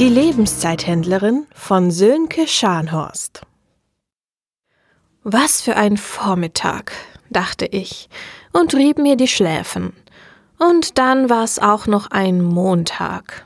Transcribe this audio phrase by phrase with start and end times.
[0.00, 3.42] Die Lebenszeithändlerin von Sönke Scharnhorst.
[5.24, 6.92] Was für ein Vormittag,
[7.28, 8.08] dachte ich
[8.54, 9.92] und rieb mir die Schläfen.
[10.58, 13.44] Und dann war es auch noch ein Montag.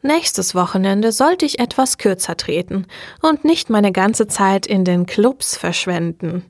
[0.00, 2.86] Nächstes Wochenende sollte ich etwas kürzer treten
[3.20, 6.44] und nicht meine ganze Zeit in den Clubs verschwenden.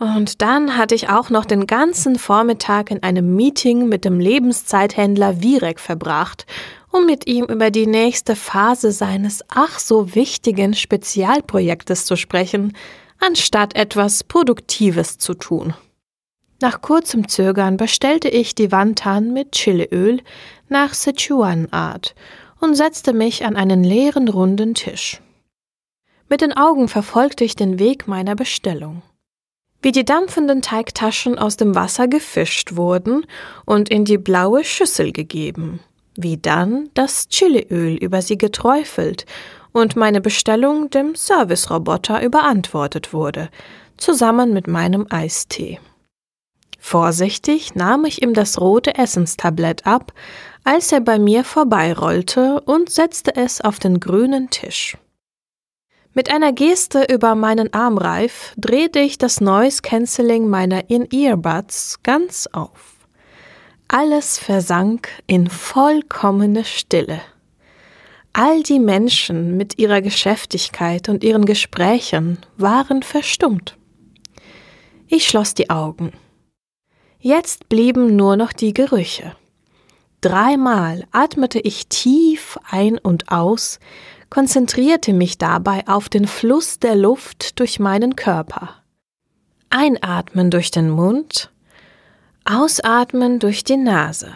[0.00, 5.42] Und dann hatte ich auch noch den ganzen Vormittag in einem Meeting mit dem Lebenszeithändler
[5.42, 6.46] Virek verbracht,
[6.90, 12.76] um mit ihm über die nächste Phase seines ach so wichtigen Spezialprojektes zu sprechen,
[13.18, 15.74] anstatt etwas Produktives zu tun.
[16.60, 20.20] Nach kurzem Zögern bestellte ich die Wantan mit Chiliöl
[20.68, 22.14] nach Sichuan-Art
[22.60, 25.22] und setzte mich an einen leeren runden Tisch.
[26.28, 29.02] Mit den Augen verfolgte ich den Weg meiner Bestellung
[29.82, 33.26] wie die dampfenden Teigtaschen aus dem Wasser gefischt wurden
[33.64, 35.80] und in die blaue Schüssel gegeben,
[36.16, 39.26] wie dann das Chiliöl über sie geträufelt
[39.72, 43.50] und meine Bestellung dem Serviceroboter überantwortet wurde,
[43.96, 45.78] zusammen mit meinem Eistee.
[46.78, 50.12] Vorsichtig nahm ich ihm das rote Essenstablett ab,
[50.64, 54.96] als er bei mir vorbeirollte und setzte es auf den grünen Tisch.
[56.12, 62.99] Mit einer Geste über meinen Armreif drehte ich das Noise Cancelling meiner In-Earbuds ganz auf.
[63.92, 67.22] Alles versank in vollkommene Stille.
[68.32, 73.76] All die Menschen mit ihrer Geschäftigkeit und ihren Gesprächen waren verstummt.
[75.08, 76.12] Ich schloss die Augen.
[77.18, 79.34] Jetzt blieben nur noch die Gerüche.
[80.20, 83.80] Dreimal atmete ich tief ein und aus,
[84.28, 88.76] konzentrierte mich dabei auf den Fluss der Luft durch meinen Körper.
[89.68, 91.50] Einatmen durch den Mund,
[92.44, 94.32] ausatmen durch die Nase.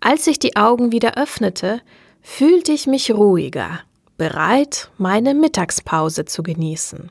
[0.00, 1.82] Als ich die Augen wieder öffnete,
[2.22, 3.80] fühlte ich mich ruhiger,
[4.16, 7.10] bereit, meine Mittagspause zu genießen.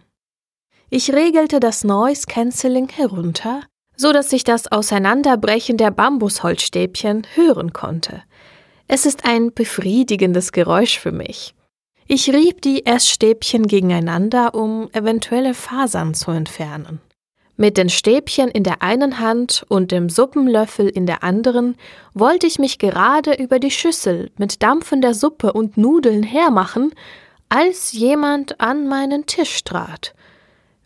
[0.89, 3.61] Ich regelte das Noise Cancelling herunter,
[3.95, 8.23] so dass ich das Auseinanderbrechen der Bambusholzstäbchen hören konnte.
[8.87, 11.53] Es ist ein befriedigendes Geräusch für mich.
[12.07, 16.99] Ich rieb die Essstäbchen gegeneinander, um eventuelle Fasern zu entfernen.
[17.61, 21.75] Mit den Stäbchen in der einen Hand und dem Suppenlöffel in der anderen
[22.13, 26.93] wollte ich mich gerade über die Schüssel mit dampfender Suppe und Nudeln hermachen,
[27.49, 30.13] als jemand an meinen Tisch trat.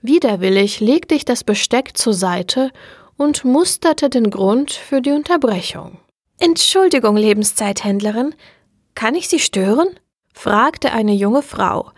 [0.02, 2.72] Widerwillig legte ich das Besteck zur Seite
[3.18, 6.00] und musterte den Grund für die Unterbrechung.
[6.40, 8.34] Entschuldigung, Lebenszeithändlerin,
[8.96, 9.90] kann ich Sie stören?
[10.34, 11.92] fragte eine junge Frau,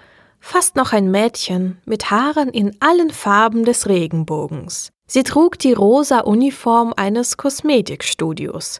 [0.45, 4.91] fast noch ein Mädchen, mit Haaren in allen Farben des Regenbogens.
[5.07, 8.79] Sie trug die rosa Uniform eines Kosmetikstudios.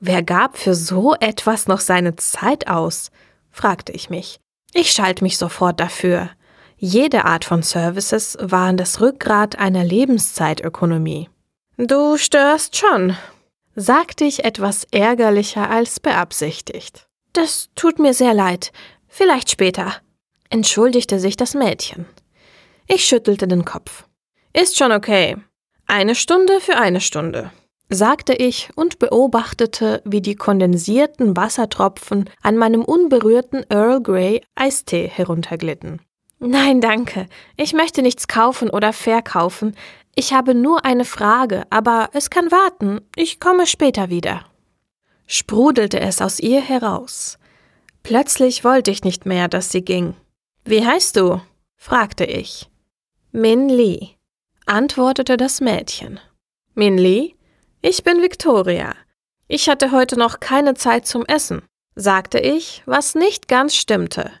[0.00, 3.10] Wer gab für so etwas noch seine Zeit aus?
[3.50, 4.40] fragte ich mich.
[4.72, 6.30] Ich schalt mich sofort dafür.
[6.78, 11.28] Jede Art von Services waren das Rückgrat einer Lebenszeitökonomie.
[11.76, 13.14] Du störst schon,
[13.74, 17.06] sagte ich etwas ärgerlicher als beabsichtigt.
[17.34, 18.72] Das tut mir sehr leid.
[19.08, 19.96] Vielleicht später,
[20.50, 22.06] entschuldigte sich das Mädchen.
[22.86, 24.04] Ich schüttelte den Kopf.
[24.52, 25.36] Ist schon okay.
[25.86, 27.52] Eine Stunde für eine Stunde,
[27.88, 36.00] sagte ich und beobachtete, wie die kondensierten Wassertropfen an meinem unberührten Earl Grey Eistee herunterglitten.
[36.38, 37.26] Nein, danke.
[37.56, 39.74] Ich möchte nichts kaufen oder verkaufen.
[40.14, 43.00] Ich habe nur eine Frage, aber es kann warten.
[43.16, 44.44] Ich komme später wieder.
[45.26, 47.38] Sprudelte es aus ihr heraus.
[48.02, 50.14] Plötzlich wollte ich nicht mehr, dass sie ging.
[50.68, 51.40] Wie heißt du?
[51.76, 52.68] fragte ich.
[53.30, 54.16] Min Lee,
[54.66, 56.18] antwortete das Mädchen.
[56.74, 57.36] Min Lee?
[57.82, 58.96] Ich bin Victoria.
[59.46, 61.62] Ich hatte heute noch keine Zeit zum Essen,
[61.94, 64.32] sagte ich, was nicht ganz stimmte.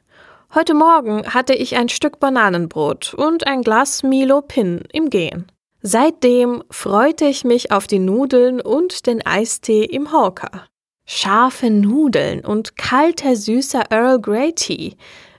[0.52, 5.46] Heute Morgen hatte ich ein Stück Bananenbrot und ein Glas Milo Pin im Gehen.
[5.82, 10.66] Seitdem freute ich mich auf die Nudeln und den Eistee im Hawker.
[11.04, 14.96] Scharfe Nudeln und kalter süßer Earl Grey Tea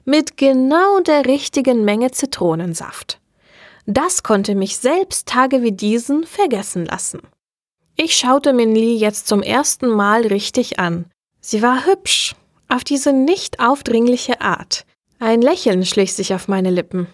[0.08, 3.20] mit genau der richtigen Menge Zitronensaft.
[3.86, 7.20] Das konnte mich selbst Tage wie diesen vergessen lassen.
[7.98, 11.12] Ich schaute Minli jetzt zum ersten Mal richtig an.
[11.42, 12.36] Sie war hübsch,
[12.70, 14.86] auf diese nicht aufdringliche Art.
[15.20, 17.08] Ein Lächeln schlich sich auf meine Lippen.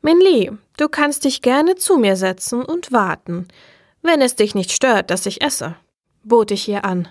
[0.00, 3.48] Minli, du kannst dich gerne zu mir setzen und warten,
[4.02, 5.74] wenn es dich nicht stört, dass ich esse,
[6.22, 7.08] bot ich ihr an.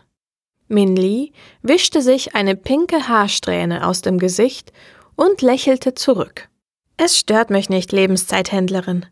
[0.69, 4.71] Minli wischte sich eine pinke Haarsträhne aus dem Gesicht
[5.17, 6.47] und lächelte zurück.
[6.95, 9.05] Es stört mich nicht, Lebenszeithändlerin,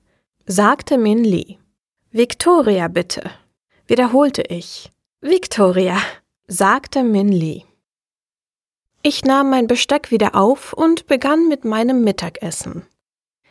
[0.45, 1.59] sagte Minli.
[2.11, 3.29] Victoria, bitte,
[3.87, 4.89] wiederholte ich.
[5.19, 5.97] Victoria,
[6.47, 7.65] sagte Minli.
[9.01, 12.87] Ich nahm mein Besteck wieder auf und begann mit meinem Mittagessen.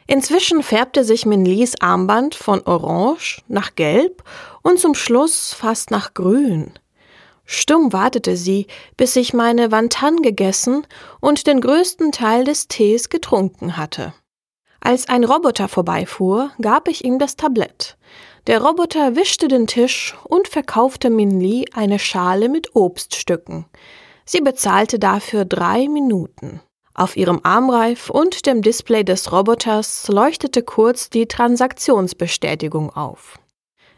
[0.07, 4.23] Inzwischen färbte sich Minlis Armband von orange nach gelb
[4.63, 6.73] und zum Schluss fast nach grün.
[7.45, 10.87] Stumm wartete sie, bis ich meine Wantan gegessen
[11.21, 14.15] und den größten Teil des Tees getrunken hatte.
[14.81, 17.97] Als ein Roboter vorbeifuhr, gab ich ihm das Tablett.
[18.47, 23.65] Der Roboter wischte den Tisch und verkaufte Minli eine Schale mit Obststücken.
[24.27, 26.61] Sie bezahlte dafür drei Minuten.
[26.93, 33.39] Auf ihrem Armreif und dem Display des Roboters leuchtete kurz die Transaktionsbestätigung auf.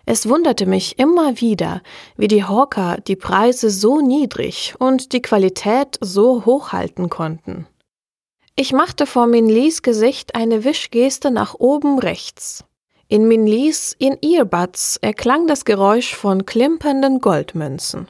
[0.09, 1.83] Es wunderte mich immer wieder,
[2.17, 7.67] wie die Hawker die Preise so niedrig und die Qualität so hoch halten konnten.
[8.55, 12.65] Ich machte vor Minlis Gesicht eine Wischgeste nach oben rechts.
[13.09, 18.09] In Minlis in Earbuds erklang das Geräusch von klimpernden Goldmünzen.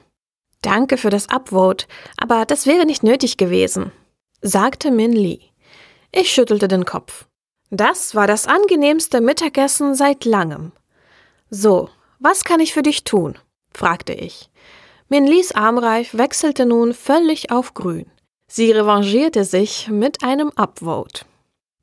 [0.60, 1.87] Danke für das Upvote,
[2.19, 3.90] aber das wäre nicht nötig gewesen,
[4.42, 5.40] sagte Min Lee.
[6.12, 7.26] Ich schüttelte den Kopf.
[7.70, 10.72] Das war das angenehmste Mittagessen seit langem.
[11.50, 11.88] So,
[12.19, 13.38] was kann ich für dich tun?
[13.75, 14.50] fragte ich.
[15.08, 18.10] Min Lees Armreif wechselte nun völlig auf grün.
[18.48, 21.25] Sie revanchierte sich mit einem Upvote.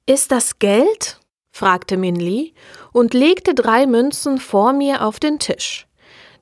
[0.05, 1.19] Ist das Geld?
[1.51, 2.53] fragte Min Lee
[2.91, 5.87] und legte drei Münzen vor mir auf den Tisch.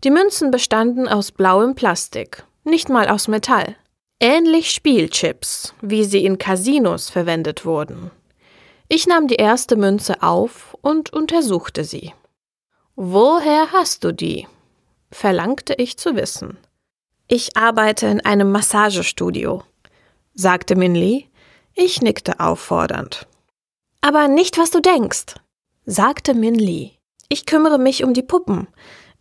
[0.03, 3.75] Die Münzen bestanden aus blauem Plastik, nicht mal aus Metall.
[4.19, 8.09] Ähnlich Spielchips, wie sie in Casinos verwendet wurden.
[8.87, 12.13] Ich nahm die erste Münze auf und untersuchte sie.
[12.95, 14.47] Woher hast du die?
[15.11, 16.57] verlangte ich zu wissen.
[17.27, 19.63] Ich arbeite in einem Massagestudio,
[20.33, 21.29] sagte Minli.
[21.73, 23.27] Ich nickte auffordernd.
[24.01, 25.35] Aber nicht, was du denkst,
[25.85, 26.97] sagte Minli.
[27.29, 28.67] Ich kümmere mich um die Puppen.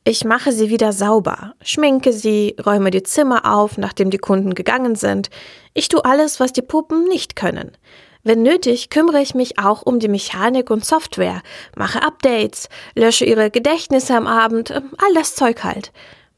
[0.03, 4.97] Ich mache sie wieder sauber, schminke sie, räume die Zimmer auf, nachdem die Kunden gegangen
[4.97, 5.31] sind.
[5.75, 7.77] Ich tue alles, was die Puppen nicht können.
[8.23, 11.43] Wenn nötig, kümmere ich mich auch um die Mechanik und Software,
[11.77, 15.93] mache Updates, lösche ihre Gedächtnisse am Abend, ähm, all das Zeug halt.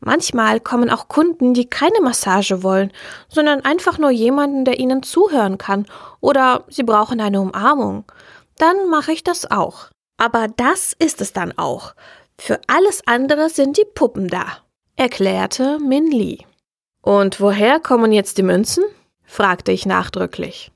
[0.05, 2.93] Manchmal kommen auch Kunden, die keine Massage wollen,
[3.29, 5.87] sondern einfach nur jemanden, der ihnen zuhören kann,
[6.21, 8.05] oder sie brauchen eine Umarmung.
[8.59, 9.91] Dann mache ich das auch.
[10.17, 11.95] Aber das ist es dann auch.
[12.37, 14.59] Für alles andere sind die Puppen da,
[14.97, 16.39] erklärte Min Lee.
[17.01, 18.85] Und woher kommen jetzt die Münzen?
[19.25, 20.72] fragte ich nachdrücklich.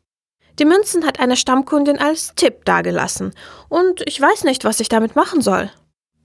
[0.59, 3.33] Die Münzen hat eine Stammkundin als Tipp dagelassen,
[3.69, 5.71] und ich weiß nicht, was ich damit machen soll,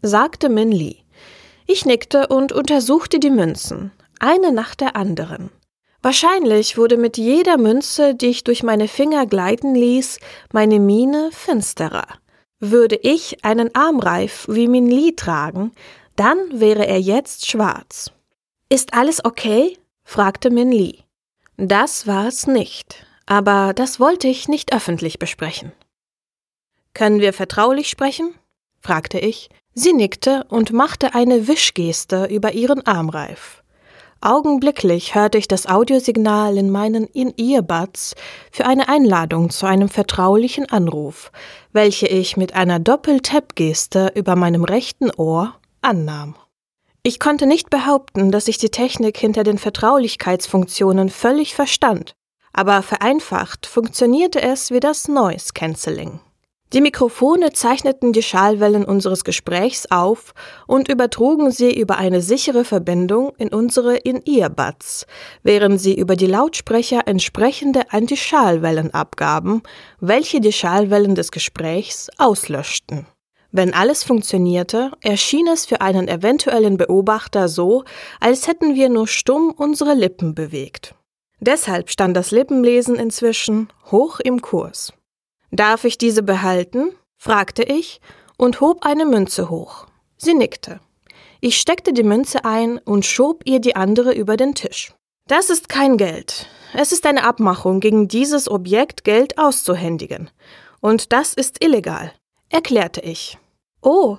[0.02, 0.98] sagte Min Lee.
[1.68, 5.52] Ich nickte und untersuchte die Münzen, eine nach der anderen.
[6.02, 10.20] Wahrscheinlich wurde mit jeder Münze, die ich durch meine Finger gleiten ließ,
[10.52, 12.08] meine Miene finsterer.
[12.60, 15.72] Würde ich einen Armreif wie Min Li tragen,
[16.16, 18.12] dann wäre er jetzt schwarz.
[18.70, 19.78] Ist alles okay?
[20.04, 21.04] fragte Min Li.
[21.58, 25.72] Das war es nicht, aber das wollte ich nicht öffentlich besprechen.
[26.94, 28.34] Können wir vertraulich sprechen?
[28.80, 29.50] fragte ich.
[29.74, 33.62] Sie nickte und machte eine Wischgeste über ihren Armreif.
[34.24, 38.16] Augenblicklich hörte ich das Audiosignal in meinen In-Earbuds
[38.52, 41.32] für eine Einladung zu einem vertraulichen Anruf,
[41.72, 46.36] welche ich mit einer Doppel-Tap-Geste über meinem rechten Ohr annahm.
[47.02, 52.14] Ich konnte nicht behaupten, dass ich die Technik hinter den Vertraulichkeitsfunktionen völlig verstand,
[52.54, 56.20] aber vereinfacht funktionierte es wie das Noise Cancelling.
[56.74, 60.34] Die Mikrofone zeichneten die Schallwellen unseres Gesprächs auf
[60.68, 65.06] und übertrugen sie über eine sichere Verbindung in unsere In-Earbuds,
[65.44, 69.64] während sie über die Lautsprecher entsprechende Antischallwellen abgaben,
[70.00, 73.06] welche die Schallwellen des Gesprächs auslöschten.
[73.52, 77.84] Wenn alles funktionierte, erschien es für einen eventuellen Beobachter so,
[78.22, 80.96] als hätten wir nur stumm unsere Lippen bewegt.
[81.42, 84.94] Deshalb stand das Lippenlesen inzwischen hoch im Kurs.
[85.50, 86.92] Darf ich diese behalten?
[87.18, 88.00] fragte ich
[88.38, 89.88] und hob eine Münze hoch.
[90.18, 90.80] Sie nickte.
[91.40, 94.94] Ich steckte die Münze ein und schob ihr die andere über den Tisch.
[95.28, 96.48] Das ist kein Geld.
[96.74, 100.30] Es ist eine Abmachung, gegen dieses Objekt Geld auszuhändigen.
[100.80, 102.14] Und das ist illegal,
[102.50, 103.40] erklärte ich.
[103.82, 104.18] Oh,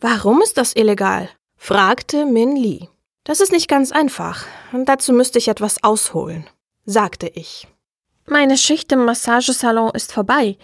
[0.00, 1.30] warum ist das illegal?
[1.56, 2.88] fragte Min Lee.
[3.24, 4.46] Das ist nicht ganz einfach.
[4.72, 6.46] Dazu müsste ich etwas ausholen,
[6.84, 7.68] sagte ich.
[8.26, 10.56] Meine Schicht im Massagesalon ist vorbei.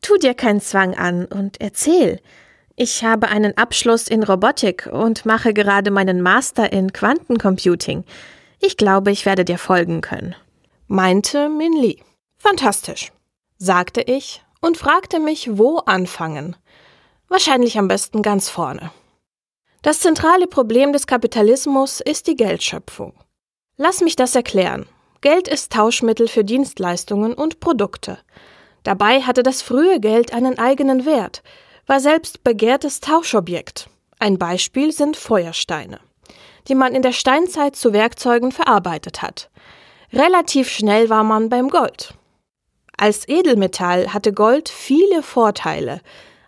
[0.00, 2.20] Tu dir keinen Zwang an und erzähl.
[2.74, 8.04] Ich habe einen Abschluss in Robotik und mache gerade meinen Master in Quantencomputing.
[8.60, 10.34] Ich glaube, ich werde dir folgen können.
[10.88, 12.02] Meinte Min Li.
[12.38, 13.12] Fantastisch,
[13.58, 16.56] sagte ich und fragte mich, wo anfangen.
[17.28, 18.90] Wahrscheinlich am besten ganz vorne.
[19.82, 23.14] Das zentrale Problem des Kapitalismus ist die Geldschöpfung.
[23.76, 24.86] Lass mich das erklären
[25.22, 28.18] Geld ist Tauschmittel für Dienstleistungen und Produkte.
[28.82, 31.44] Dabei hatte das frühe Geld einen eigenen Wert,
[31.86, 33.88] war selbst begehrtes Tauschobjekt.
[34.18, 36.00] Ein Beispiel sind Feuersteine,
[36.68, 39.50] die man in der Steinzeit zu Werkzeugen verarbeitet hat.
[40.12, 42.14] Relativ schnell war man beim Gold.
[42.96, 46.00] Als Edelmetall hatte Gold viele Vorteile,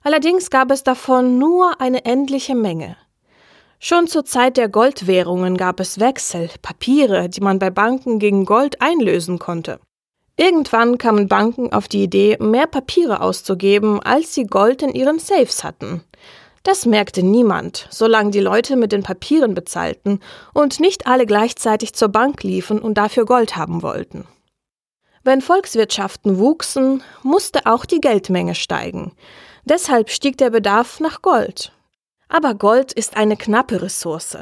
[0.02, 2.96] allerdings gab es davon nur eine endliche Menge.
[3.86, 8.80] Schon zur Zeit der Goldwährungen gab es Wechsel, Papiere, die man bei Banken gegen Gold
[8.80, 9.78] einlösen konnte.
[10.38, 15.64] Irgendwann kamen Banken auf die Idee, mehr Papiere auszugeben, als sie Gold in ihren Safes
[15.64, 16.02] hatten.
[16.62, 20.20] Das merkte niemand, solange die Leute mit den Papieren bezahlten
[20.54, 24.26] und nicht alle gleichzeitig zur Bank liefen und dafür Gold haben wollten.
[25.24, 29.12] Wenn Volkswirtschaften wuchsen, musste auch die Geldmenge steigen.
[29.66, 31.70] Deshalb stieg der Bedarf nach Gold.
[32.28, 34.38] Aber Gold ist eine knappe Ressource.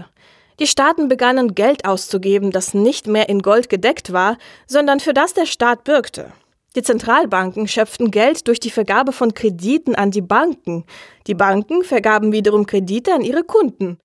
[0.59, 5.35] Die Staaten begannen Geld auszugeben, das nicht mehr in Gold gedeckt war, sondern für das
[5.35, 6.33] der Staat bürgte.
[6.75, 10.85] Die Zentralbanken schöpften Geld durch die Vergabe von Krediten an die Banken.
[11.27, 13.99] Die Banken vergaben wiederum Kredite an ihre Kunden.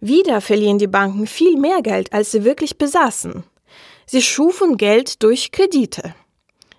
[0.00, 3.44] Wieder verliehen die Banken viel mehr Geld, als sie wirklich besaßen.
[4.06, 6.14] Sie schufen Geld durch Kredite.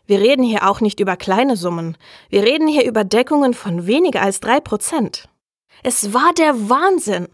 [0.07, 1.97] Wir reden hier auch nicht über kleine Summen.
[2.29, 5.27] Wir reden hier über Deckungen von weniger als drei Prozent.
[5.83, 7.27] Es war der Wahnsinn.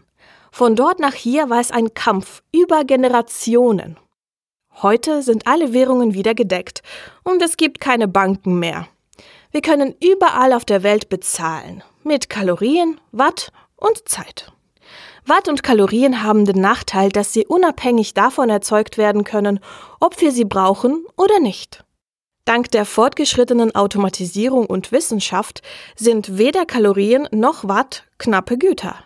[0.50, 3.98] Von dort nach hier war es ein Kampf über Generationen.
[4.82, 6.82] Heute sind alle Währungen wieder gedeckt
[7.24, 8.88] und es gibt keine Banken mehr.
[9.50, 11.82] Wir können überall auf der Welt bezahlen.
[12.02, 14.52] Mit Kalorien, Watt und Zeit.
[15.24, 19.60] Watt und Kalorien haben den Nachteil, dass sie unabhängig davon erzeugt werden können,
[20.00, 21.84] ob wir sie brauchen oder nicht.
[22.44, 25.62] Dank der fortgeschrittenen Automatisierung und Wissenschaft
[25.94, 28.96] sind weder Kalorien noch Watt knappe Güter.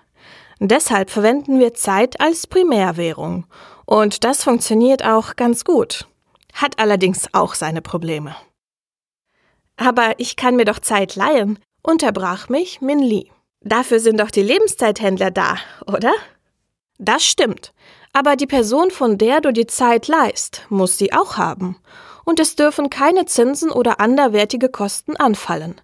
[0.59, 3.47] Deshalb verwenden wir Zeit als Primärwährung.
[3.85, 6.09] Und das funktioniert auch ganz gut.
[6.55, 8.35] Hat allerdings auch seine Probleme.
[9.77, 13.31] Aber ich kann mir doch Zeit leihen, unterbrach mich Min Li.
[13.61, 16.13] Dafür sind doch die Lebenszeithändler da, oder?
[16.99, 17.75] Das stimmt.
[18.15, 21.77] Aber die Person, von der du die Zeit leihst, muss sie auch haben.
[22.27, 25.81] Und es dürfen keine Zinsen oder anderwertige Kosten anfallen.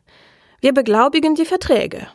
[0.60, 2.08] Wir beglaubigen die Verträge.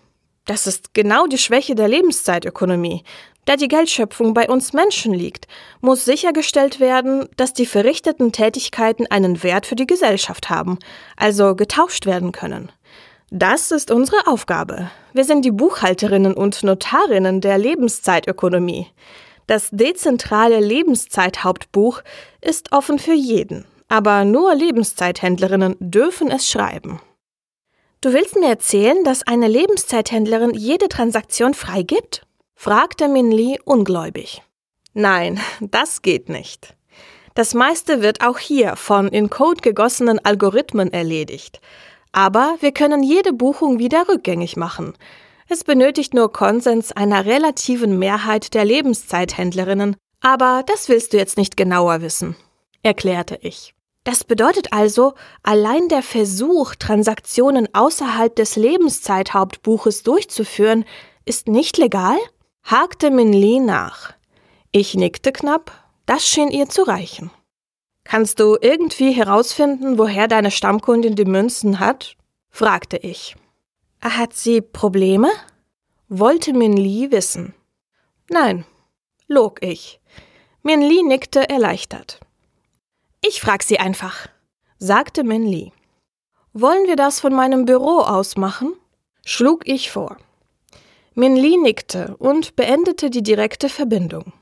[0.46, 3.04] Das ist genau die Schwäche der Lebenszeitökonomie.
[3.46, 5.48] Da die Geldschöpfung bei uns Menschen liegt,
[5.80, 10.78] muss sichergestellt werden, dass die verrichteten Tätigkeiten einen Wert für die Gesellschaft haben,
[11.16, 12.70] also getauscht werden können.
[13.32, 14.92] Das ist unsere Aufgabe.
[15.14, 18.88] Wir sind die Buchhalterinnen und Notarinnen der Lebenszeitökonomie.
[19.48, 22.02] Das dezentrale Lebenszeithauptbuch
[22.42, 27.00] ist offen für jeden, aber nur Lebenszeithändlerinnen dürfen es schreiben.
[28.02, 32.28] Du willst mir erzählen, dass eine Lebenszeithändlerin jede Transaktion freigibt?
[32.56, 34.44] fragte Min Li ungläubig.
[34.94, 36.76] Nein, das geht nicht.
[37.34, 41.62] Das meiste wird auch hier von in Code gegossenen Algorithmen erledigt.
[42.12, 44.94] Aber wir können jede Buchung wieder rückgängig machen.
[45.48, 51.56] Es benötigt nur Konsens einer relativen Mehrheit der Lebenszeithändlerinnen, aber das willst du jetzt nicht
[51.56, 52.36] genauer wissen,
[52.82, 53.77] erklärte ich.
[54.08, 60.86] Das bedeutet also, allein der Versuch, Transaktionen außerhalb des Lebenszeithauptbuches durchzuführen,
[61.26, 62.16] ist nicht legal?
[62.64, 64.14] hakte Min Li nach.
[64.72, 65.74] Ich nickte knapp,
[66.06, 67.32] das schien ihr zu reichen.
[68.06, 72.16] Kannst du irgendwie herausfinden, woher deine Stammkundin die Münzen hat?
[72.50, 73.36] fragte ich.
[74.00, 75.28] Hat sie Probleme?
[76.08, 77.54] wollte Min Li wissen.
[78.30, 78.64] Nein,
[79.28, 80.00] log ich.
[80.64, 82.22] Min Li nickte erleichtert.
[83.22, 84.28] Ich frag sie einfach,
[84.78, 85.72] sagte Min Li.
[86.54, 88.74] Wollen wir das von meinem Büro aus machen?
[89.26, 90.18] schlug ich vor.
[91.14, 94.34] Min Li nickte und beendete die direkte Verbindung.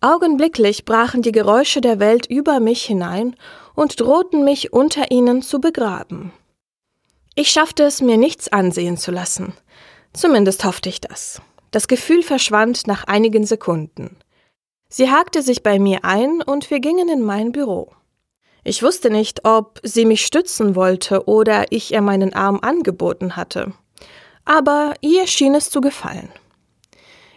[0.00, 3.36] Augenblicklich brachen die Geräusche der Welt über mich hinein
[3.74, 6.32] und drohten mich unter ihnen zu begraben.
[7.34, 9.52] Ich schaffte es mir nichts ansehen zu lassen.
[10.12, 11.40] Zumindest hoffte ich das.
[11.70, 14.16] Das Gefühl verschwand nach einigen Sekunden.
[14.94, 17.92] Sie hakte sich bei mir ein und wir gingen in mein Büro.
[18.62, 23.72] Ich wusste nicht, ob sie mich stützen wollte oder ich ihr meinen Arm angeboten hatte.
[24.44, 26.28] Aber ihr schien es zu gefallen.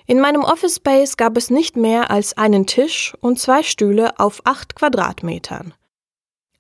[0.05, 4.41] In meinem Office Space gab es nicht mehr als einen Tisch und zwei Stühle auf
[4.43, 5.74] acht Quadratmetern.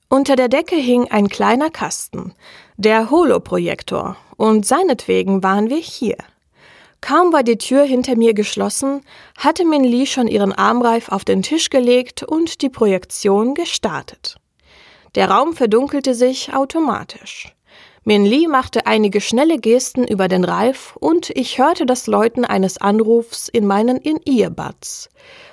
[0.07, 2.33] Unter der Decke hing ein kleiner Kasten,
[2.77, 6.15] der Holoprojektor, und seinetwegen waren wir hier.
[7.05, 9.01] Kaum war die Tür hinter mir geschlossen,
[9.37, 14.37] hatte Min Li schon ihren Armreif auf den Tisch gelegt und die Projektion gestartet.
[15.13, 17.53] Der Raum verdunkelte sich automatisch.
[18.05, 22.79] Min Li machte einige schnelle Gesten über den Reif und ich hörte das Läuten eines
[22.79, 25.09] Anrufs in meinen In-Earbuds.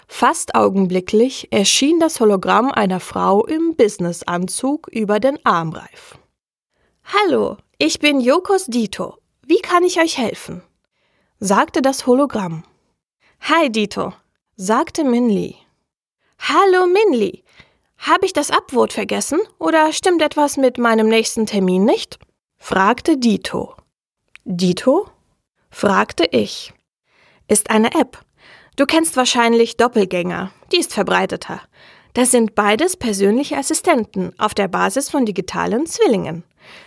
[0.09, 6.17] Fast augenblicklich erschien das Hologramm einer Frau im Businessanzug über den Armreif.
[7.05, 9.19] Hallo, ich bin Yokos Dito.
[9.47, 10.63] Wie kann ich euch helfen?
[11.45, 12.63] Sagte das Hologramm.
[13.41, 14.13] Hi Dito,
[14.55, 15.57] sagte Minli.
[16.39, 17.43] Hallo Minli,
[17.99, 22.21] habe ich das Abwort vergessen oder stimmt etwas mit meinem nächsten Termin nicht?
[22.59, 23.75] fragte Dito.
[24.45, 25.11] Dito?
[25.69, 26.73] fragte ich.
[27.49, 28.25] Ist eine App,
[28.77, 31.61] Du kennst wahrscheinlich Doppelgänger, die ist verbreiteter.
[32.15, 36.45] Das sind beides persönliche Assistenten auf der Basis von digitalen Zwillingen.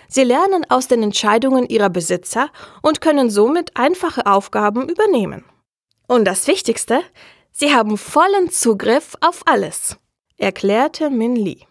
[0.07, 2.49] Sie lernen aus den Entscheidungen ihrer Besitzer
[2.81, 5.43] und können somit einfache Aufgaben übernehmen.
[6.07, 7.01] Und das Wichtigste,
[7.51, 9.97] sie haben vollen Zugriff auf alles,
[10.37, 11.65] erklärte Min Lee.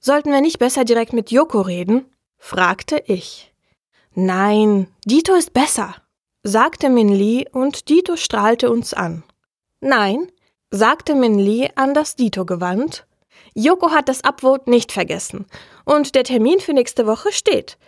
[0.00, 2.06] Sollten wir nicht besser direkt mit Yoko reden?
[2.38, 3.52] fragte ich.
[4.14, 5.94] Nein, Dito ist besser,
[6.42, 9.22] sagte Min Lee und Dito strahlte uns an.
[9.80, 10.30] Nein,
[10.70, 13.06] sagte Min Lee an das Dito gewandt.
[13.54, 15.46] Yoko hat das Upvote nicht vergessen
[15.84, 17.78] und der Termin für nächste Woche steht.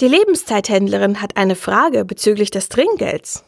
[0.00, 3.44] Die Lebenszeithändlerin hat eine Frage bezüglich des Trinkgelds.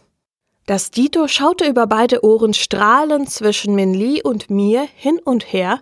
[0.66, 5.80] Das Dito schaute über beide Ohren strahlend zwischen Min Lee und mir hin und her,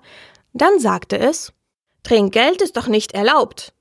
[0.53, 1.53] dann sagte es
[2.03, 3.73] Trinkgeld ist doch nicht erlaubt.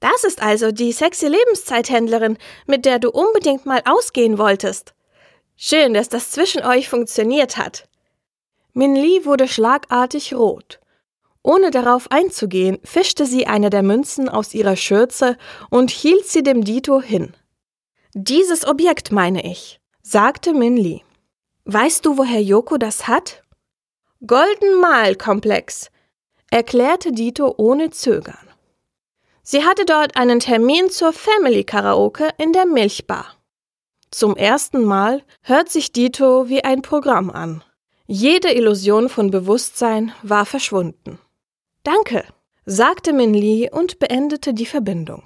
[0.00, 4.92] Das ist also die sexy Lebenszeithändlerin, mit der du unbedingt mal ausgehen wolltest.
[5.56, 7.88] Schön, dass das zwischen euch funktioniert hat.
[8.74, 10.80] Min Li wurde schlagartig rot.
[11.42, 15.36] Ohne darauf einzugehen, fischte sie eine der Münzen aus ihrer Schürze
[15.70, 17.34] und hielt sie dem Dito hin.
[18.14, 21.02] Dieses Objekt meine ich, sagte Min Li.
[21.66, 23.42] Weißt du, woher Yoko das hat?
[24.26, 25.90] Golden Mal Komplex,
[26.50, 28.48] erklärte Dito ohne Zögern.
[29.42, 33.36] Sie hatte dort einen Termin zur Family Karaoke in der Milchbar.
[34.10, 37.62] Zum ersten Mal hört sich Dito wie ein Programm an.
[38.06, 41.18] Jede Illusion von Bewusstsein war verschwunden.
[41.84, 42.24] Danke,
[42.66, 45.22] sagte Min Lee und beendete die Verbindung.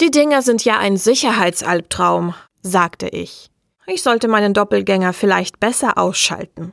[0.00, 3.48] Die Dinger sind ja ein Sicherheitsalbtraum, sagte ich.
[3.86, 6.72] Ich sollte meinen Doppelgänger vielleicht besser ausschalten.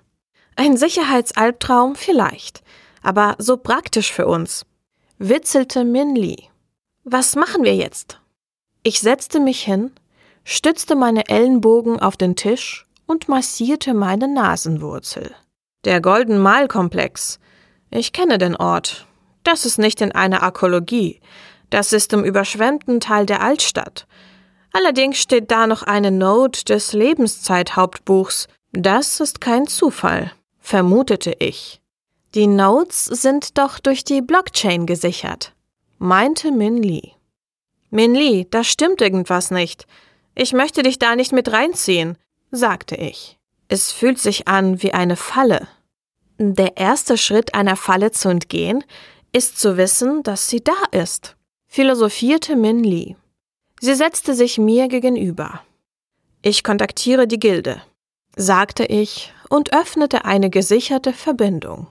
[0.56, 2.64] Ein Sicherheitsalbtraum vielleicht,
[3.04, 4.66] aber so praktisch für uns,
[5.20, 6.50] witzelte Min Lee.
[7.04, 8.20] Was machen wir jetzt?
[8.82, 9.92] Ich setzte mich hin,
[10.44, 15.36] stützte meine Ellenbogen auf den Tisch und massierte meine Nasenwurzel.
[15.86, 17.40] Der Golden Mile Komplex.
[17.92, 19.06] Ich kenne den Ort.
[19.44, 21.22] Das ist nicht in einer Arkologie.
[21.70, 24.08] Das ist im überschwemmten Teil der Altstadt.
[24.72, 28.48] Allerdings steht da noch eine Note des Lebenszeithauptbuchs.
[28.72, 31.82] Das ist kein Zufall, vermutete ich.
[32.34, 35.54] Die Notes sind doch durch die Blockchain gesichert,
[36.00, 37.12] meinte Min Lee.
[37.92, 39.86] Min Lee, da stimmt irgendwas nicht.
[40.34, 42.18] Ich möchte dich da nicht mit reinziehen,
[42.54, 43.40] sagte ich.
[43.68, 45.68] Es fühlt sich an wie eine Falle.
[46.38, 48.84] Der erste Schritt einer Falle zu entgehen,
[49.34, 51.36] ist zu wissen, dass sie da ist,
[51.68, 53.16] philosophierte Min Lee.
[53.82, 55.62] Sie setzte sich mir gegenüber.
[56.44, 57.82] Ich kontaktiere die Gilde,
[58.36, 61.88] sagte ich und öffnete eine gesicherte Verbindung.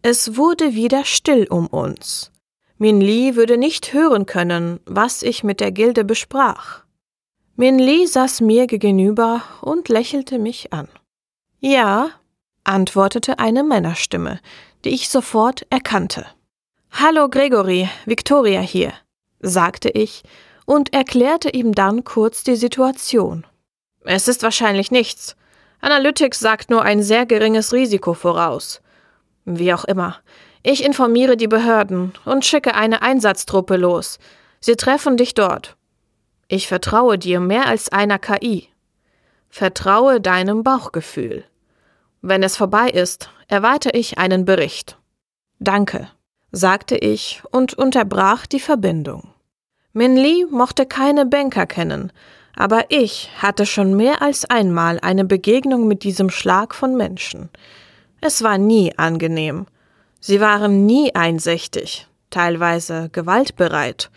[0.00, 2.32] Es wurde wieder still um uns.
[2.78, 6.84] Min Lee würde nicht hören können, was ich mit der Gilde besprach.
[7.60, 10.86] Min Lee saß mir gegenüber und lächelte mich an.
[11.58, 12.10] Ja,
[12.62, 14.38] antwortete eine Männerstimme,
[14.84, 16.24] die ich sofort erkannte.
[16.92, 18.92] Hallo Gregory, Victoria hier,
[19.40, 20.22] sagte ich
[20.66, 23.44] und erklärte ihm dann kurz die Situation.
[24.04, 25.34] Es ist wahrscheinlich nichts.
[25.80, 28.80] Analytics sagt nur ein sehr geringes Risiko voraus.
[29.44, 30.20] Wie auch immer.
[30.62, 34.20] Ich informiere die Behörden und schicke eine Einsatztruppe los.
[34.60, 35.76] Sie treffen dich dort.
[36.50, 38.68] Ich vertraue dir mehr als einer KI.
[39.50, 41.44] Vertraue deinem Bauchgefühl.
[42.22, 44.96] Wenn es vorbei ist, erwarte ich einen Bericht.
[45.58, 46.08] Danke,
[46.50, 49.34] sagte ich und unterbrach die Verbindung.
[49.92, 52.12] Min Lee mochte keine Banker kennen,
[52.56, 57.50] aber ich hatte schon mehr als einmal eine Begegnung mit diesem Schlag von Menschen.
[58.22, 59.66] Es war nie angenehm.
[60.18, 64.10] Sie waren nie einsichtig, teilweise gewaltbereit.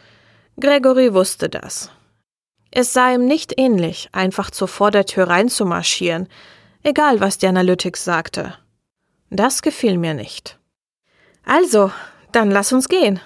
[0.59, 1.91] Gregory wusste das.
[2.71, 6.29] Es sei ihm nicht ähnlich, einfach zur Vordertür reinzumarschieren,
[6.83, 8.55] egal was die Analytics sagte.
[9.29, 10.57] Das gefiel mir nicht.
[11.43, 11.91] Also,
[12.31, 13.19] dann lass uns gehen,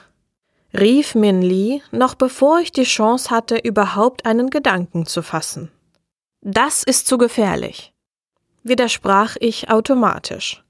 [0.74, 5.72] rief Min Lee, noch bevor ich die Chance hatte, überhaupt einen Gedanken zu fassen.
[6.42, 7.94] Das ist zu gefährlich,
[8.64, 10.64] widersprach ich automatisch.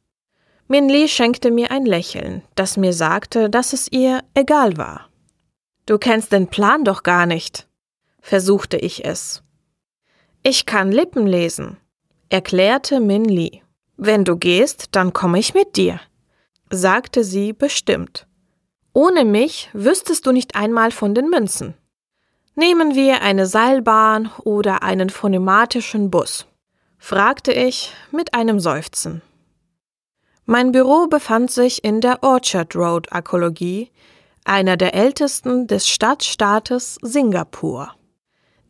[0.67, 5.09] Min Lee schenkte mir ein Lächeln, das mir sagte, dass es ihr egal war.
[5.85, 7.64] Du kennst den Plan doch gar nicht,
[8.25, 9.43] versuchte ich es.
[10.41, 11.77] Ich kann Lippen lesen,
[12.29, 13.61] erklärte Min Lee.
[13.97, 15.99] Wenn du gehst, dann komme ich mit dir,
[16.71, 18.25] sagte sie bestimmt.
[18.93, 21.75] Ohne mich wüsstest du nicht einmal von den Münzen.
[22.55, 26.47] Nehmen wir eine Seilbahn oder einen phonematischen Bus?
[26.97, 29.21] fragte ich mit einem Seufzen.
[30.45, 33.91] Mein Büro befand sich in der Orchard Road Arkologie,
[34.45, 37.93] einer der ältesten des Stadtstaates Singapur.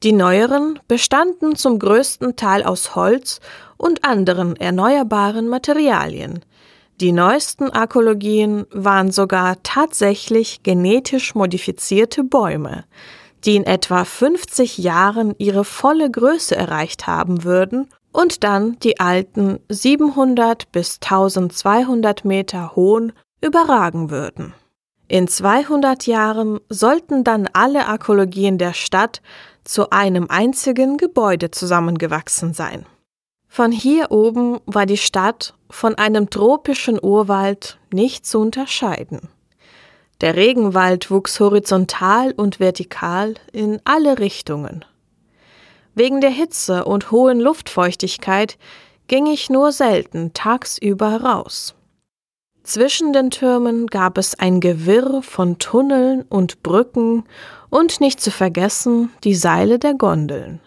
[0.05, 3.39] Die neueren bestanden zum größten Teil aus Holz
[3.75, 6.45] und anderen erneuerbaren Materialien.
[7.01, 12.83] Die neuesten Arkologien waren sogar tatsächlich genetisch modifizierte Bäume,
[13.45, 19.57] die in etwa 50 Jahren ihre volle Größe erreicht haben würden und dann die alten
[19.69, 24.53] 700 bis 1200 Meter hohen überragen würden.
[25.07, 29.21] In 200 Jahren sollten dann alle Arkologien der Stadt
[29.65, 32.85] zu einem einzigen Gebäude zusammengewachsen sein.
[33.47, 39.29] Von hier oben war die Stadt von einem tropischen Urwald nicht zu unterscheiden.
[40.21, 44.85] Der Regenwald wuchs horizontal und vertikal in alle Richtungen.
[45.93, 48.57] Wegen der Hitze und hohen Luftfeuchtigkeit
[49.07, 51.75] ging ich nur selten tagsüber raus.
[52.63, 57.23] Zwischen den Türmen gab es ein Gewirr von Tunneln und Brücken
[57.75, 60.61] und nicht zu vergessen die Seile der Gondeln.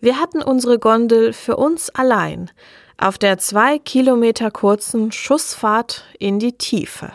[0.00, 2.52] Wir hatten unsere Gondel für uns allein
[2.96, 7.10] auf der zwei Kilometer kurzen Schussfahrt in die Tiefe.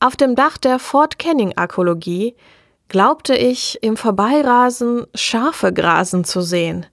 [0.00, 2.36] Auf dem Dach der Fort Canning Arkologie
[2.88, 6.84] glaubte ich im Vorbeirasen Schafe grasen zu sehen.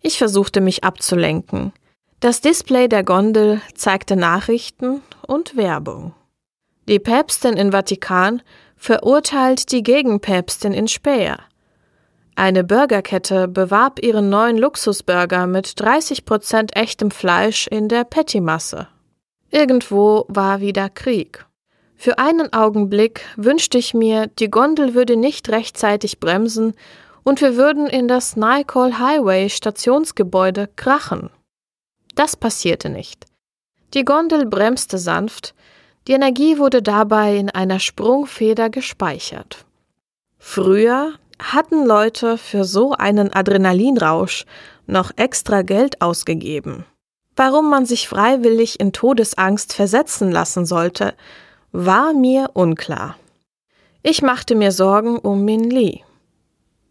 [0.00, 1.74] Ich versuchte mich abzulenken.
[2.20, 6.14] Das Display der Gondel zeigte Nachrichten und Werbung.
[6.88, 8.40] Die Päpstin in Vatikan
[8.80, 11.38] verurteilt die Gegenpäpstin in Speyer.
[12.34, 18.88] Eine Burgerkette bewarb ihren neuen Luxusburger mit 30 Prozent echtem Fleisch in der Pattymasse.
[19.50, 21.44] Irgendwo war wieder Krieg.
[21.94, 26.72] Für einen Augenblick wünschte ich mir, die Gondel würde nicht rechtzeitig bremsen
[27.22, 31.28] und wir würden in das Nicol Highway Stationsgebäude krachen.
[32.14, 33.26] Das passierte nicht.
[33.92, 35.54] Die Gondel bremste sanft,
[36.10, 39.64] die Energie wurde dabei in einer Sprungfeder gespeichert.
[40.38, 44.44] Früher hatten Leute für so einen Adrenalinrausch
[44.88, 46.84] noch extra Geld ausgegeben.
[47.36, 51.14] Warum man sich freiwillig in Todesangst versetzen lassen sollte,
[51.70, 53.16] war mir unklar.
[54.02, 56.00] Ich machte mir Sorgen um Min Lee.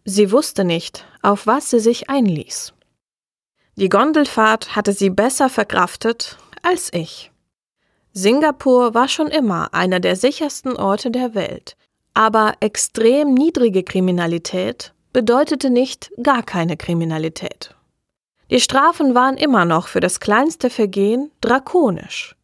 [0.05, 2.71] Sie wusste nicht, auf was sie sich einließ.
[3.75, 7.28] Die Gondelfahrt hatte sie besser verkraftet als ich.
[8.13, 11.75] Singapur war schon immer einer der sichersten Orte der Welt,
[12.13, 17.75] aber extrem niedrige Kriminalität bedeutete nicht gar keine Kriminalität.
[18.49, 22.35] Die Strafen waren immer noch für das kleinste Vergehen drakonisch.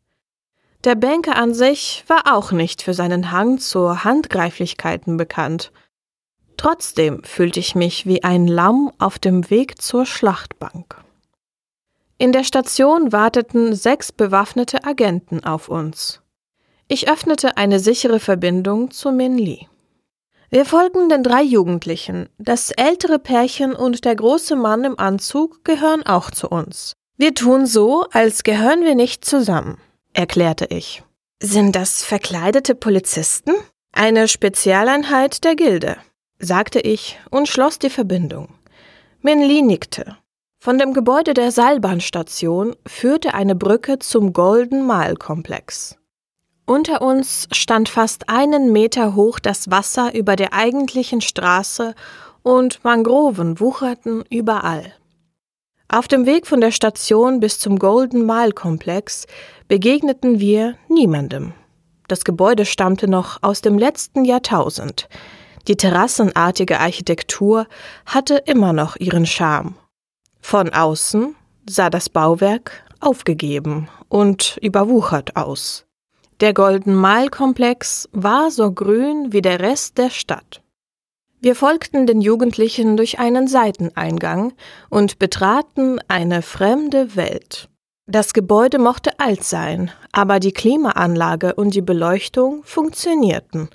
[0.83, 5.71] Der Banker an sich war auch nicht für seinen Hang zu Handgreiflichkeiten bekannt.
[6.57, 11.03] Trotzdem fühlte ich mich wie ein Lamm auf dem Weg zur Schlachtbank.
[12.17, 16.21] In der Station warteten sechs bewaffnete Agenten auf uns.
[16.87, 19.67] Ich öffnete eine sichere Verbindung zu Min Lee.
[20.49, 22.29] Wir folgen den drei Jugendlichen.
[22.37, 26.93] Das ältere Pärchen und der große Mann im Anzug gehören auch zu uns.
[27.17, 29.77] Wir tun so, als gehören wir nicht zusammen,
[30.13, 31.03] erklärte ich.
[31.41, 33.51] Sind das verkleidete Polizisten?
[33.91, 35.97] Eine Spezialeinheit der Gilde,
[36.39, 38.53] sagte ich und schloss die Verbindung.
[39.21, 40.17] Min Lee nickte.
[40.65, 45.95] Von dem Gebäude der Seilbahnstation führte eine Brücke zum Golden Mile Komplex.
[46.65, 51.93] Unter uns stand fast einen Meter hoch das Wasser über der eigentlichen Straße
[52.41, 54.91] und Mangroven wucherten überall.
[55.87, 59.27] Auf dem Weg von der Station bis zum Golden Mile Komplex
[59.67, 61.53] begegneten wir niemandem.
[62.07, 65.09] Das Gebäude stammte noch aus dem letzten Jahrtausend.
[65.67, 67.67] Die terrassenartige Architektur
[68.07, 69.75] hatte immer noch ihren Charme.
[70.47, 71.35] Von außen
[71.67, 75.87] sah das Bauwerk aufgegeben und überwuchert aus.
[76.39, 80.61] Der Golden Mile Komplex war so grün wie der Rest der Stadt.
[81.41, 84.53] Wir folgten den Jugendlichen durch einen Seiteneingang
[84.91, 87.67] und betraten eine fremde Welt.
[88.05, 93.71] Das Gebäude mochte alt sein, aber die Klimaanlage und die Beleuchtung funktionierten,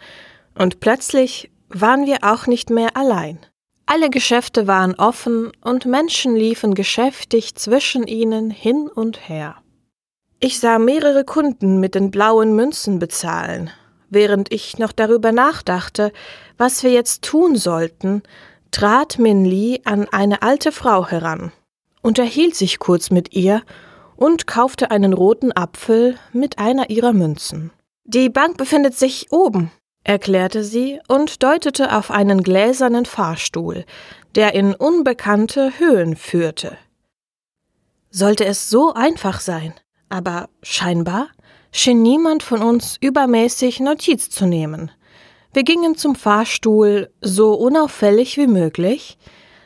[0.54, 3.40] und plötzlich waren wir auch nicht mehr allein.
[3.92, 9.56] Alle Geschäfte waren offen und Menschen liefen geschäftig zwischen ihnen hin und her.
[10.38, 13.68] Ich sah mehrere Kunden mit den blauen Münzen bezahlen.
[14.08, 16.12] Während ich noch darüber nachdachte,
[16.56, 18.22] was wir jetzt tun sollten,
[18.70, 21.50] trat Min Li an eine alte Frau heran,
[22.00, 23.60] unterhielt sich kurz mit ihr
[24.14, 27.72] und kaufte einen roten Apfel mit einer ihrer Münzen.
[28.04, 29.72] Die Bank befindet sich oben,
[30.04, 33.84] erklärte sie und deutete auf einen gläsernen Fahrstuhl,
[34.34, 36.76] der in unbekannte Höhen führte.
[38.10, 39.74] Sollte es so einfach sein,
[40.08, 41.28] aber scheinbar
[41.72, 44.90] schien niemand von uns übermäßig Notiz zu nehmen.
[45.52, 49.18] Wir gingen zum Fahrstuhl so unauffällig wie möglich,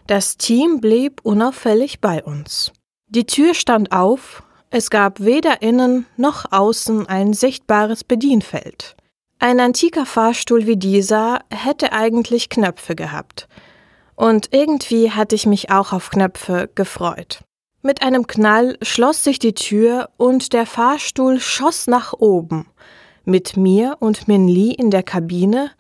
[0.07, 2.73] das Team blieb unauffällig bei uns.
[3.07, 8.97] Die Tür stand auf, es gab weder innen noch außen ein sichtbares Bedienfeld.
[9.45, 13.47] Ein antiker Fahrstuhl wie dieser hätte eigentlich Knöpfe gehabt.
[14.15, 17.41] Und irgendwie hatte ich mich auch auf Knöpfe gefreut.
[17.83, 22.71] Mit einem Knall schloss sich die Tür und der Fahrstuhl schoss nach oben,
[23.27, 25.71] mit mir und Min Li in der Kabine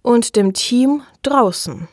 [0.00, 1.88] und dem Team draußen.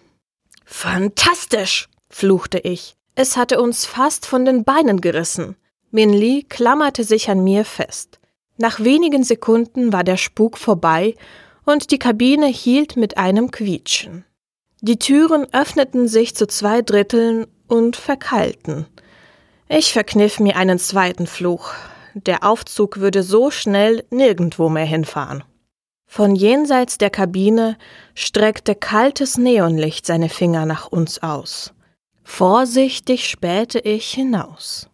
[0.63, 2.96] Fantastisch, fluchte ich.
[3.16, 5.58] Es hatte uns fast von den Beinen gerissen.
[5.92, 8.22] Min Li klammerte sich an mir fest.
[8.58, 11.13] Nach wenigen Sekunden war der Spuk vorbei
[11.65, 14.26] und die Kabine hielt mit einem Quietschen.
[14.82, 18.86] Die Türen öffneten sich zu zwei Dritteln und verkallten.
[19.70, 21.74] Ich verkniff mir einen zweiten Fluch.
[22.13, 25.43] Der Aufzug würde so schnell nirgendwo mehr hinfahren.
[26.08, 27.78] Von jenseits der Kabine
[28.15, 31.74] streckte kaltes Neonlicht seine Finger nach uns aus.
[32.24, 34.89] Vorsichtig spähte ich hinaus.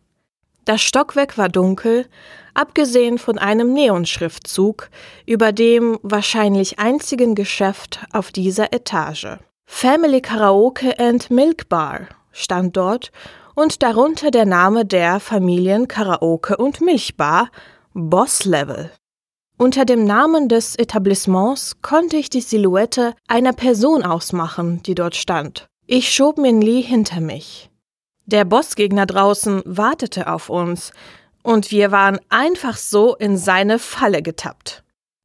[0.65, 2.08] Das Stockwerk war dunkel,
[2.54, 4.89] abgesehen von einem Neonschriftzug
[5.26, 9.38] über dem wahrscheinlich einzigen Geschäft auf dieser Etage.
[9.66, 13.12] Family Karaoke and Milk Bar stand dort
[13.56, 17.50] und darunter der Name der Familien Karaoke und Milchbar
[17.94, 18.92] Boss Level.
[19.58, 25.68] Unter dem Namen des Etablissements konnte ich die Silhouette einer Person ausmachen, die dort stand.
[25.86, 27.70] Ich schob Min Li hinter mich.
[28.26, 30.92] Der Bossgegner draußen wartete auf uns,
[31.43, 34.84] und wir waren einfach so in seine Falle getappt.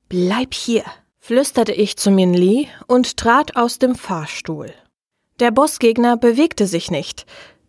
[0.09, 0.85] Bleib hier,
[1.19, 4.73] flüsterte ich zu Min Li und trat aus dem Fahrstuhl.
[5.41, 7.25] Der Bossgegner bewegte sich nicht,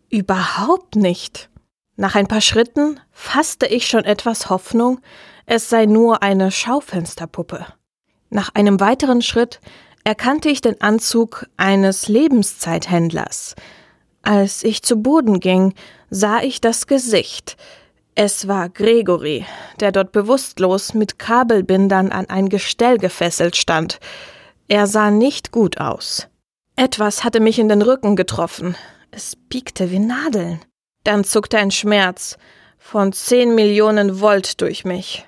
[0.09, 1.49] überhaupt nicht.
[1.95, 4.99] Nach ein paar Schritten fasste ich schon etwas Hoffnung,
[5.45, 7.65] es sei nur eine Schaufensterpuppe.
[8.29, 9.59] Nach einem weiteren Schritt
[10.03, 13.55] erkannte ich den Anzug eines Lebenszeithändlers.
[14.21, 15.73] Als ich zu Boden ging,
[16.09, 17.57] sah ich das Gesicht.
[18.21, 19.45] Es war Gregory,
[19.79, 24.01] der dort bewusstlos mit Kabelbindern an ein Gestell gefesselt stand.
[24.67, 26.27] Er sah nicht gut aus.
[26.75, 28.75] Etwas hatte mich in den Rücken getroffen.
[29.09, 30.59] Es piekte wie Nadeln.
[31.05, 32.37] Dann zuckte ein Schmerz
[32.77, 35.25] von zehn Millionen Volt durch mich.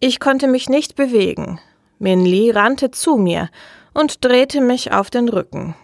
[0.00, 1.60] Ich konnte mich nicht bewegen.
[2.00, 3.50] Minli rannte zu mir
[3.94, 5.76] und drehte mich auf den Rücken.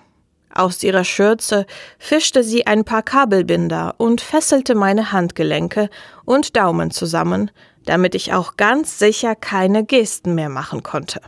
[0.52, 1.66] Aus ihrer Schürze
[1.98, 5.90] fischte sie ein paar Kabelbinder und fesselte meine Handgelenke
[6.24, 7.50] und Daumen zusammen,
[7.84, 11.20] damit ich auch ganz sicher keine Gesten mehr machen konnte.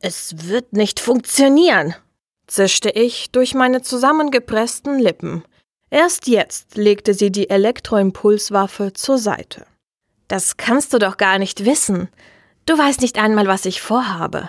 [0.00, 1.94] Es wird nicht funktionieren,
[2.46, 5.44] zischte ich durch meine zusammengepressten Lippen.
[5.90, 9.66] Erst jetzt legte sie die Elektroimpulswaffe zur Seite.
[10.28, 12.08] Das kannst du doch gar nicht wissen.
[12.64, 14.48] Du weißt nicht einmal, was ich vorhabe,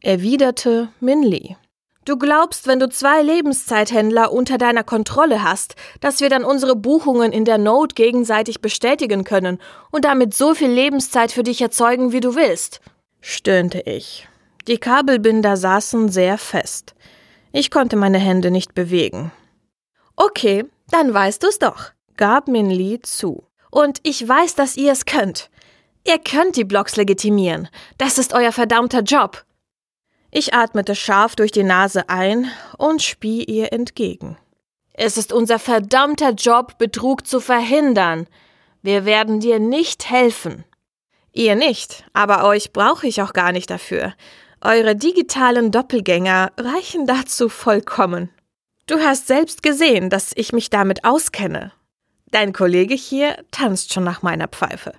[0.00, 1.56] erwiderte Minli.
[2.08, 7.32] Du glaubst, wenn du zwei Lebenszeithändler unter deiner Kontrolle hast, dass wir dann unsere Buchungen
[7.32, 9.58] in der Note gegenseitig bestätigen können
[9.90, 12.80] und damit so viel Lebenszeit für dich erzeugen, wie du willst,
[13.20, 14.26] stöhnte ich.
[14.68, 16.94] Die Kabelbinder saßen sehr fest.
[17.52, 19.30] Ich konnte meine Hände nicht bewegen.
[20.16, 23.44] Okay, dann weißt du's doch, gab Minli zu.
[23.70, 25.50] Und ich weiß, dass ihr es könnt.
[26.06, 27.68] Ihr könnt die Blocks legitimieren.
[27.98, 29.44] Das ist euer verdammter Job.
[30.30, 34.36] Ich atmete scharf durch die Nase ein und spie ihr entgegen.
[34.92, 38.26] Es ist unser verdammter Job, Betrug zu verhindern.
[38.82, 40.64] Wir werden dir nicht helfen.
[41.32, 44.14] Ihr nicht, aber euch brauche ich auch gar nicht dafür.
[44.60, 48.30] Eure digitalen Doppelgänger reichen dazu vollkommen.
[48.86, 51.72] Du hast selbst gesehen, dass ich mich damit auskenne.
[52.30, 54.92] Dein Kollege hier tanzt schon nach meiner Pfeife.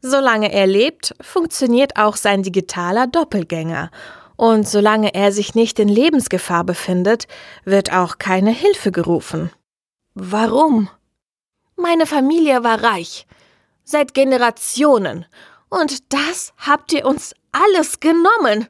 [0.00, 3.90] Solange er lebt, funktioniert auch sein digitaler Doppelgänger.
[4.36, 7.26] Und solange er sich nicht in Lebensgefahr befindet,
[7.64, 9.50] wird auch keine Hilfe gerufen.
[10.14, 10.88] Warum?
[11.76, 13.26] Meine Familie war reich.
[13.84, 15.26] Seit Generationen.
[15.68, 18.68] Und das habt ihr uns alles genommen.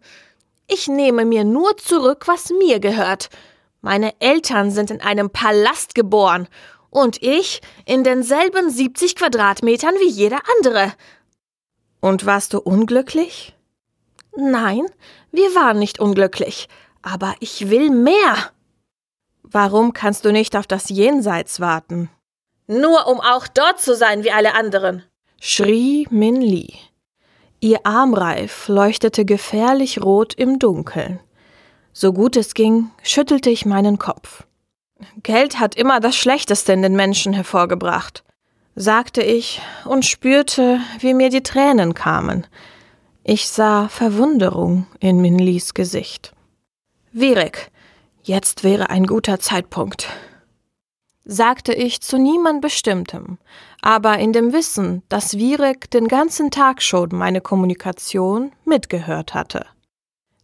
[0.69, 3.29] Ich nehme mir nur zurück, was mir gehört.
[3.81, 6.49] Meine Eltern sind in einem Palast geboren
[6.91, 10.93] und ich in denselben 70 Quadratmetern wie jeder andere.
[12.01, 13.55] Und warst du unglücklich?
[14.37, 14.87] Nein,
[15.37, 16.69] wir waren nicht unglücklich,
[17.03, 18.51] aber ich will mehr.
[19.43, 22.11] Warum kannst du nicht auf das Jenseits warten?
[22.67, 25.05] Nur um auch dort zu sein wie alle anderen.
[25.41, 26.75] schrie Min Li.
[27.61, 31.21] Ihr Armreif leuchtete gefährlich rot im Dunkeln.
[31.93, 34.45] So gut es ging, schüttelte ich meinen Kopf.
[35.23, 38.25] Geld hat immer das Schlechteste in den Menschen hervorgebracht,
[38.75, 42.47] sagte ich und spürte, wie mir die Tränen kamen.
[43.29, 46.33] Ich sah Verwunderung in Minlis Gesicht.
[47.11, 47.73] Virek,
[48.23, 50.09] jetzt wäre ein guter Zeitpunkt,
[51.25, 53.39] sagte ich zu niemand Bestimmtem,
[53.83, 59.67] aber in dem Wissen, dass Virek den ganzen Tag schon meine Kommunikation mitgehört hatte.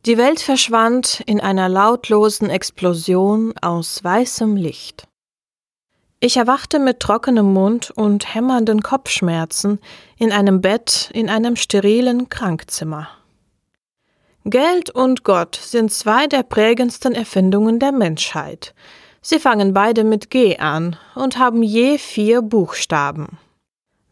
[0.05, 5.07] Die Welt verschwand in einer lautlosen Explosion aus weißem Licht.
[6.25, 9.81] Ich erwachte mit trockenem Mund und hämmernden Kopfschmerzen
[10.17, 13.09] in einem Bett in einem sterilen Krankzimmer.
[14.45, 18.73] Geld und Gott sind zwei der prägendsten Erfindungen der Menschheit.
[19.21, 23.41] Sie fangen beide mit G an und haben je vier Buchstaben,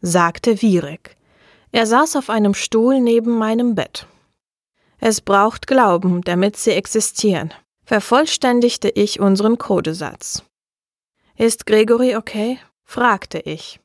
[0.01, 1.15] sagte Virek.
[1.71, 4.05] Er saß auf einem Stuhl neben meinem Bett.
[4.99, 7.53] Es braucht Glauben, damit sie existieren,
[7.85, 10.43] vervollständigte ich unseren Codesatz.
[11.41, 12.59] Ist Gregory okay?
[12.83, 13.79] fragte ich.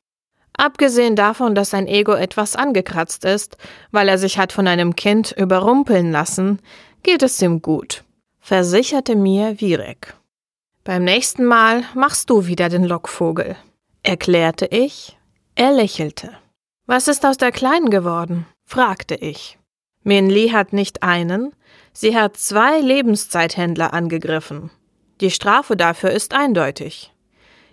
[0.55, 3.57] Abgesehen davon, dass sein Ego etwas angekratzt ist,
[3.89, 6.59] weil er sich hat von einem Kind überrumpeln lassen,
[7.01, 8.03] geht es ihm gut,
[8.39, 10.13] versicherte mir Virek.
[10.83, 13.55] Beim nächsten Mal machst du wieder den Lockvogel,
[14.03, 15.17] erklärte ich.
[15.55, 16.37] Er lächelte.
[16.85, 18.45] Was ist aus der Kleinen geworden?
[18.65, 19.57] fragte ich.
[20.03, 21.55] Min Li hat nicht einen,
[21.91, 24.69] sie hat zwei Lebenszeithändler angegriffen.
[25.21, 27.11] Die Strafe dafür ist eindeutig.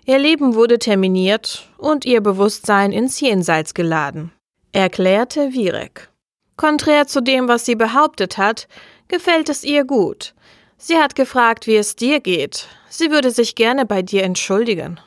[0.07, 4.33] Ihr Leben wurde terminiert und ihr Bewusstsein ins Jenseits geladen,
[4.73, 6.11] erklärte Virek.
[6.57, 8.69] Konträr zu dem, was sie behauptet hat,
[9.09, 10.35] gefällt es ihr gut.
[10.77, 12.69] Sie hat gefragt, wie es dir geht.
[12.91, 15.01] Sie würde sich gerne bei dir entschuldigen.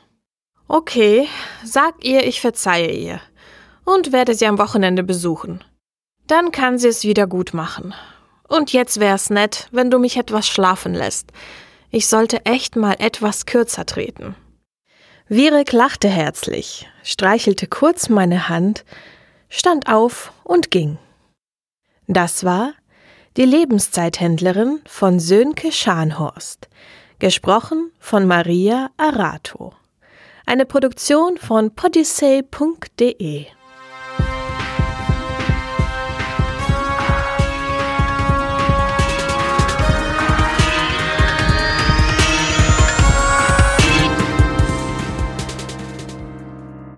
[0.66, 1.28] Okay,
[1.64, 3.20] sag ihr, ich verzeihe ihr
[3.84, 5.62] und werde sie am Wochenende besuchen.
[6.26, 7.94] Dann kann sie es wieder gut machen.
[8.48, 11.30] Und jetzt wär's nett, wenn du mich etwas schlafen lässt.
[11.90, 14.34] Ich sollte echt mal etwas kürzer treten.
[15.30, 18.86] Virek lachte herzlich, streichelte kurz meine Hand,
[19.50, 20.96] stand auf und ging.
[22.06, 22.72] Das war
[23.36, 26.70] die Lebenszeithändlerin von Sönke Scharnhorst,
[27.18, 29.74] gesprochen von Maria Arato.
[30.46, 33.48] Eine Produktion von podyssey.de